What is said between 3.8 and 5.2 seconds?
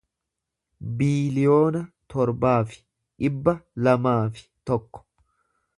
lamaa fi tokko